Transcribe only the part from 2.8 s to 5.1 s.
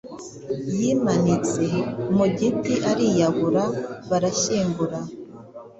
ariyahura barashyingura